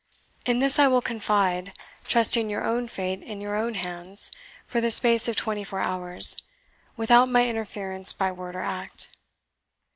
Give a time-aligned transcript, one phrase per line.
[0.47, 1.73] In this I will confide,
[2.05, 4.31] trusting your own fate in your own hands
[4.65, 6.37] for the space of twenty four hours,
[6.97, 9.15] without my interference by word or act."